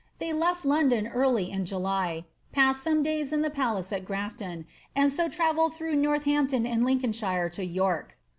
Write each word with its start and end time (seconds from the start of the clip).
They 0.17 0.33
left 0.33 0.65
London 0.65 1.05
early 1.09 1.51
in 1.51 1.63
JdIjt 1.65 2.25
passed 2.51 2.81
some 2.81 3.03
days 3.03 3.31
at 3.31 3.43
the 3.43 3.51
palace 3.51 3.93
at 3.93 4.03
Grafton, 4.03 4.65
and 4.95 5.11
so 5.13 5.29
travelled 5.29 5.75
through 5.75 5.95
Northampton 5.95 6.65
and 6.65 6.83
Lincolnshire 6.83 7.49
to 7.49 7.63
York.' 7.63 8.17